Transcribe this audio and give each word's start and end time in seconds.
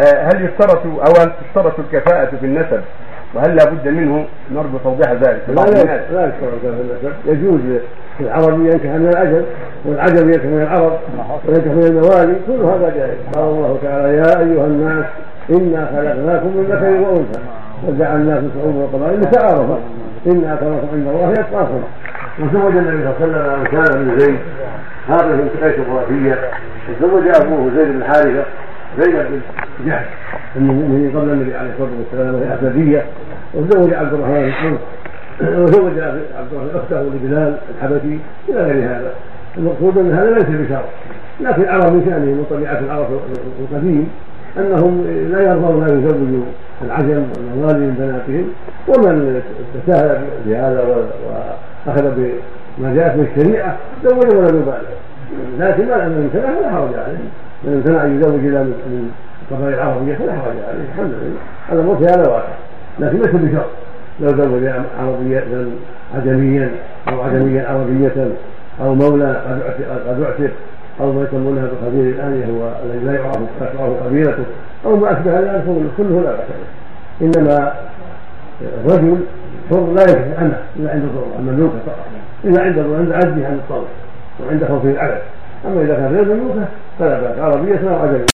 آه، 0.00 0.22
هل 0.22 0.44
يشترط 0.44 0.86
أو 0.86 1.22
هل 1.22 1.32
تشترط 1.42 1.74
الكفاءة 1.78 2.30
في 2.40 2.46
النسب؟ 2.46 2.80
وهل 3.34 3.56
لا 3.56 3.64
بد 3.64 3.88
منه 3.88 4.26
نرجو 4.54 4.78
توضيح 4.84 5.12
ذلك؟ 5.12 5.42
لا 5.48 5.54
لا 5.54 5.84
لا 6.12 6.26
يشترط 6.26 6.60
في 6.60 6.66
النسب. 6.66 7.12
يجوز 7.26 7.60
العربي 8.20 8.64
ينكح 8.72 8.84
من 8.84 9.08
العجم 9.08 9.42
والعجم 9.84 10.28
ينكح 10.28 10.44
من 10.44 10.62
العرب 10.62 10.98
وينكح 11.48 11.66
من 11.66 11.82
الموالي 11.82 12.34
كل 12.46 12.64
هذا 12.64 12.92
جائز. 12.96 13.18
قال 13.34 13.44
الله 13.44 13.78
تعالى 13.82 14.16
يا 14.16 14.38
أيها 14.38 14.66
الناس 14.66 15.04
إنا 15.50 15.86
خلقناكم 15.86 16.46
من 16.46 16.64
ذكر 16.70 16.84
وأنثى 16.84 17.40
وجعلناكم 17.88 18.50
شعوبا 18.54 18.78
وقبائل 18.78 19.20
لتعارفوا. 19.20 19.76
إن 20.26 20.44
أكرمكم 20.44 20.88
عند 20.92 21.06
الله 21.08 21.32
يتقاكم. 21.32 21.82
وزوج 22.40 22.76
النبي 22.76 23.08
صلى 23.18 23.26
الله 23.26 23.38
عليه 23.38 23.60
وسلم 23.60 23.64
كان 23.64 24.04
بن 24.04 24.18
زيد. 24.18 24.38
هذا 25.08 25.36
في 25.36 25.64
قيس 25.64 25.74
الخرافيه 25.78 26.38
وزوج 26.88 27.22
أبوه 27.36 27.70
زيد 27.76 27.88
بن 27.88 28.04
حارثة. 28.04 28.44
زينب 28.98 29.26
بن 29.30 29.40
جحش 29.86 30.06
المؤمنين 30.56 31.10
قبل 31.10 31.30
النبي 31.30 31.54
عليه 31.54 31.70
الصلاة 31.70 31.90
والسلام 31.98 32.34
وهي 32.34 32.54
اسديه 32.54 33.04
وزوج 33.54 33.94
عبد 33.94 34.12
الرحمن 34.12 34.76
بن 35.40 35.62
وزوج 35.62 35.92
عبد 36.38 36.52
الرحمن 36.52 36.70
أخته 36.74 37.02
لبلال 37.02 37.56
الحبشي 37.76 38.18
إلى 38.48 38.62
غير 38.62 38.84
هذا. 38.84 39.12
المقصود 39.58 39.98
أن 39.98 40.12
هذا 40.12 40.30
ليس 40.30 40.46
بشرط 40.48 40.84
لكن 41.40 41.62
العرب 41.62 41.92
من 41.92 42.04
شانهم 42.04 42.36
من 42.36 42.46
طبيعه 42.50 42.78
العرب 42.78 43.20
القديم 43.60 44.08
أنهم 44.58 45.04
لا 45.32 45.42
يرضون 45.42 45.82
أن 45.82 45.98
يزوجوا 45.98 46.44
العجم 46.84 47.24
والموالي 47.36 47.78
من 47.78 47.94
بناتهم 47.98 48.52
ومن 48.88 49.42
تساهل 49.86 50.20
بهذا 50.46 50.80
وأخذ 51.86 52.02
بما 52.16 52.94
جاءت 52.94 53.16
من 53.16 53.28
الشريعة 53.36 53.76
زوج 54.04 54.36
ولم 54.36 54.56
يبالغ. 54.56 54.92
لكن 55.58 55.84
من 55.84 56.30
امتنع 56.34 56.54
فلا 56.54 56.70
حرج 56.70 56.94
عليه. 56.94 57.18
من 57.64 57.72
امتنع 57.72 58.04
ان 58.04 58.20
يزوج 58.20 58.46
إلى 58.46 58.64
من 58.64 59.10
القبائل 59.50 59.74
العربيه 59.74 60.14
فلا 60.14 60.32
حرج 60.32 60.56
عليه 60.68 60.84
الحمد 60.92 61.10
لله. 61.10 61.40
هذا 61.68 61.82
موت 61.82 62.02
هذا 62.02 62.28
واقع 62.28 62.54
لكن 62.98 63.18
ليس 63.18 63.30
بشرط. 63.30 63.70
لو 64.20 64.28
زوج 64.28 64.64
عربيا 65.00 65.66
عجميا 66.14 66.70
أو 67.08 67.20
عجميا 67.20 67.66
عربية 67.68 68.28
أو 68.80 68.94
مولى 68.94 69.42
قد 70.08 70.22
اعتق 70.22 70.50
أو 71.00 71.12
ما 71.12 71.22
يسمونها 71.22 71.62
بالقبيل 71.62 72.14
الآن 72.14 72.44
هو 72.50 72.72
الذي 72.84 73.04
لا 73.04 73.12
يعرف 73.12 73.38
تعرف 73.60 74.02
قبيلته 74.04 74.44
أو 74.86 74.96
ما 74.96 75.12
أشبه 75.12 75.40
ذلك 75.40 75.64
كله 75.96 76.20
لا 76.20 76.30
بأس 76.30 76.46
إنما 77.22 77.72
الرجل 78.84 79.16
حر 79.70 79.92
لا 79.94 80.02
يكفي 80.02 80.34
عنه 80.38 80.58
إلا 80.76 80.90
عند 80.90 81.02
الضرورة. 81.02 81.36
المملوكه 81.38 81.78
فقط. 81.86 82.06
إلا 82.44 82.62
عند 82.62 82.78
عند 82.78 83.12
عجزه 83.12 83.46
عن 83.46 83.54
الطلب 83.54 83.86
وعند 84.46 84.64
خوفه 84.64 84.90
العدد 84.90 85.18
أما 85.66 85.82
إذا 85.82 85.94
كان 85.94 86.14
غير 86.14 86.24
مملوكه 86.24 86.68
بأس. 87.08 87.38
عربيه 87.38 87.90
أو 87.90 87.96
عجميه 88.02 88.26